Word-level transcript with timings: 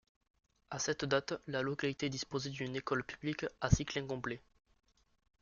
À 0.71 0.79
cette 0.79 1.05
date 1.05 1.39
la 1.45 1.61
localité 1.61 2.09
disposait 2.09 2.49
d'une 2.49 2.75
école 2.75 3.03
publique 3.03 3.45
à 3.61 3.69
cycle 3.69 3.99
incomplet. 3.99 4.41